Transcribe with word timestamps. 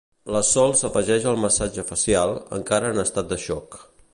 La 0.35 0.39
Sol 0.51 0.71
s'afegeix 0.79 1.27
al 1.33 1.37
massatge 1.43 1.85
facial, 1.91 2.33
encara 2.61 2.91
en 2.95 3.03
estat 3.07 3.31
de 3.35 3.39
xoc. 3.49 3.83